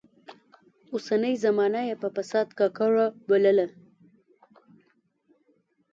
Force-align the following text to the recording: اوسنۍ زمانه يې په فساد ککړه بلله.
اوسنۍ 0.93 1.33
زمانه 1.45 1.81
يې 1.87 1.95
په 2.01 2.07
فساد 2.15 2.47
ککړه 2.59 3.05
بلله. 3.27 3.67